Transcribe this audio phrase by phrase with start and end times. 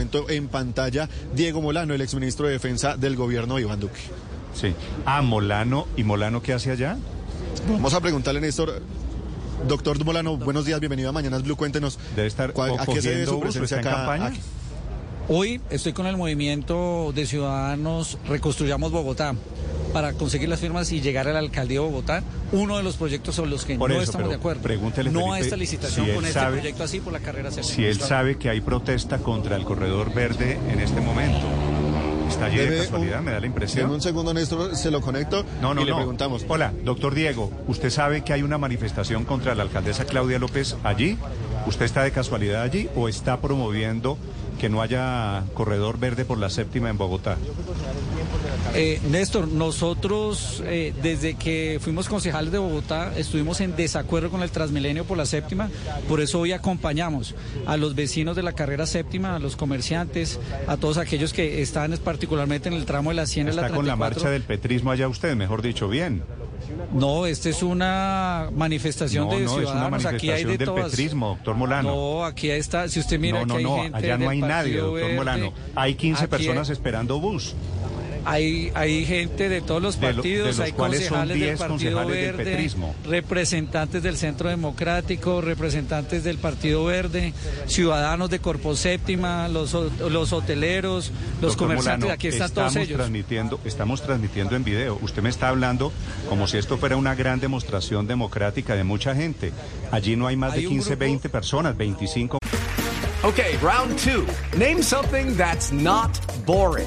[0.00, 4.00] en pantalla, Diego Molano, el exministro de Defensa del gobierno de Iván Duque.
[4.54, 4.74] Sí.
[5.04, 5.86] Ah, Molano.
[5.96, 6.96] ¿Y Molano qué hace allá?
[7.70, 8.82] Vamos a preguntarle, Néstor.
[9.66, 11.56] Doctor Molano, buenos días, bienvenido a Mañanas Blue.
[11.56, 11.98] Cuéntenos.
[12.14, 13.90] Debe estar ¿cuál- o ¿A qué se debe su presencia acá?
[13.90, 14.26] campaña.
[14.26, 14.40] aquí?
[15.28, 19.34] Hoy estoy con el movimiento de ciudadanos Reconstruyamos Bogotá
[19.98, 22.22] para conseguir las firmas y llegar a la alcaldía de Bogotá.
[22.52, 24.62] Uno de los proyectos sobre los que Por no eso, estamos de acuerdo.
[24.62, 27.50] pregúntele, no a esta licitación si él con este sabe- proyecto así por la carrera
[27.50, 27.74] séptima.
[27.74, 31.40] Si él sabe que hay protesta contra el corredor verde en este momento.
[32.28, 33.18] ¿Está allí de casualidad?
[33.18, 33.90] un- Me da la impresión.
[33.90, 35.96] un segundo, Néstor, se lo conecto No, no, y le no.
[35.96, 36.44] preguntamos.
[36.46, 41.18] Hola, doctor Diego, ¿usted sabe que hay una manifestación contra la alcaldesa Claudia López allí?
[41.66, 44.16] ¿Usted está de casualidad allí o está promoviendo
[44.58, 47.36] que no haya corredor verde por la séptima en Bogotá?
[48.74, 54.50] Eh, Néstor, nosotros eh, desde que fuimos concejales de Bogotá estuvimos en desacuerdo con el
[54.50, 55.70] Transmilenio por la séptima,
[56.08, 57.34] por eso hoy acompañamos
[57.66, 61.96] a los vecinos de la carrera séptima, a los comerciantes, a todos aquellos que están
[62.04, 63.98] particularmente en el tramo de la 100 y la Está con la 34.
[63.98, 66.22] marcha del petrismo allá usted, mejor dicho, bien.
[66.92, 70.04] No, esta es una manifestación No, de no, es una ciudadanos.
[70.06, 70.90] aquí hay manifestación de del todas.
[70.90, 71.94] petrismo, doctor Molano.
[71.94, 72.88] No, aquí está.
[72.88, 75.16] Si usted mira, no, no, aquí hay no, gente allá no hay nadie, doctor Verde,
[75.16, 75.52] Molano.
[75.74, 77.54] Hay 15 aquí personas hay- esperando bus.
[78.30, 81.58] Hay, hay gente de todos los De lo- de partidos, los hay concejales del 10
[81.58, 82.70] Partido concejales Verde,
[83.04, 87.32] representantes del Centro Democrático, representantes del Partido Verde,
[87.66, 91.10] ciudadanos de Corpo Séptima, los, los hoteleros,
[91.40, 92.98] los Doctor comerciantes, Molano, aquí están todos estamos ellos.
[92.98, 94.98] Transmitiendo, estamos transmitiendo en video.
[95.00, 95.92] Usted me está hablando
[96.28, 99.52] como si esto fuera una gran demostración democrática de mucha gente.
[99.90, 102.38] Allí no hay más Hay de un 15, grupo- 20 personas, 25.
[103.22, 104.24] Okay, round two.
[104.56, 106.10] Name something that's not
[106.46, 106.86] boring.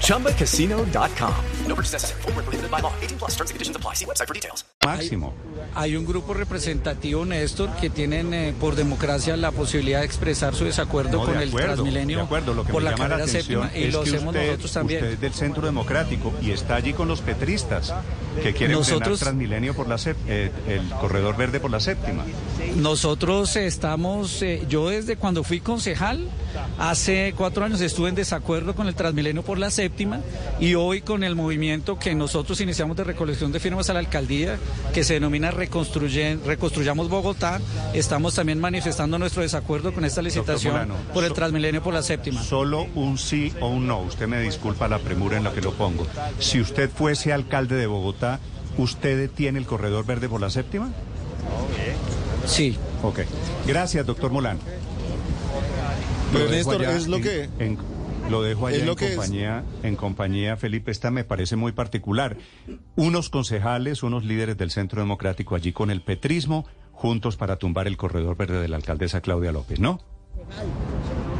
[0.00, 1.34] ChumbaCasino.com.
[1.66, 2.22] No purchase necessary.
[2.22, 2.92] Void were prohibited by law.
[3.02, 3.94] 18 plus terms and conditions apply.
[3.94, 4.64] See website for details.
[4.84, 5.32] Máximo.
[5.74, 10.64] Hay un grupo representativo, Néstor, que tienen eh, por democracia la posibilidad de expresar su
[10.66, 12.54] desacuerdo No, con de el Transmilenio de acuerdo.
[12.54, 14.98] Lo que por me la llama la carrera séptima y lo hacemos usted, nosotros también.
[15.02, 17.92] usted es del Centro Democrático y está allí con los petristas
[18.42, 19.96] que quieren frenar Nosotros- Transmilenio por la
[20.28, 22.24] eh, el corredor verde por la séptima.
[22.76, 26.28] Nosotros estamos, eh, yo desde cuando fui concejal,
[26.78, 30.20] hace cuatro años estuve en desacuerdo con el Transmilenio por la séptima
[30.60, 34.58] y hoy con el movimiento que nosotros iniciamos de recolección de firmas a la alcaldía,
[34.92, 37.60] que se denomina Reconstruyamos Bogotá,
[37.92, 42.42] estamos también manifestando nuestro desacuerdo con esta licitación por el so- Transmilenio por la séptima.
[42.42, 44.00] Solo un sí o un no.
[44.00, 46.06] Usted me disculpa la premura en la que lo pongo.
[46.38, 48.40] Si usted fuese alcalde de Bogotá,
[48.78, 50.90] ¿usted tiene el corredor verde por la séptima?
[52.46, 52.76] Sí.
[53.02, 53.20] Ok.
[53.66, 54.60] Gracias, doctor Molano.
[56.34, 57.78] Pero, Lo dejo Néstor, allá es lo en- que- en-
[58.30, 59.14] lo dejo allá en, es.
[59.16, 62.36] compañía, en compañía, Felipe, esta me parece muy particular.
[62.96, 67.96] Unos concejales, unos líderes del Centro Democrático allí con el petrismo, juntos para tumbar el
[67.96, 70.00] corredor verde de la alcaldesa Claudia López, ¿no?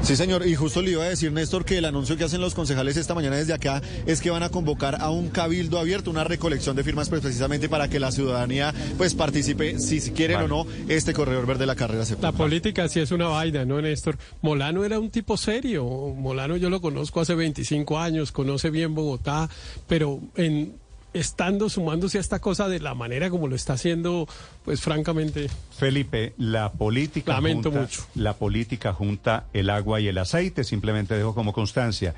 [0.05, 2.55] Sí, señor, y justo le iba a decir, Néstor, que el anuncio que hacen los
[2.55, 6.25] concejales esta mañana desde acá es que van a convocar a un cabildo abierto, una
[6.25, 10.53] recolección de firmas, pues precisamente para que la ciudadanía pues participe, si quieren Vale.
[10.53, 12.33] o no, este corredor verde de la carrera séptima.
[12.33, 14.19] La política sí es una vaina, ¿no, Néstor?
[14.43, 15.87] Molano era un tipo serio.
[15.87, 19.49] Molano yo lo conozco hace 25 años, conoce bien Bogotá,
[19.89, 20.84] pero en
[21.15, 24.29] estando sumándose a esta cosa de la manera como lo está haciendo,
[24.65, 28.07] pues francamente, Felipe, la política Lamento junta, mucho.
[28.15, 32.15] la política junta el agua y el aceite, simplemente dejo como constancia.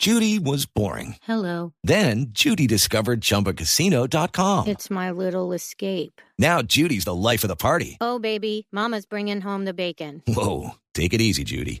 [0.00, 1.16] Judy was boring.
[1.26, 1.72] Hello.
[1.82, 4.68] Then Judy discovered ChumbaCasino.com.
[4.68, 6.20] It's my little escape.
[6.38, 7.96] Now Judy's the life of the party.
[8.00, 10.22] Oh, baby, Mama's bringing home the bacon.
[10.28, 11.80] Whoa, take it easy, Judy.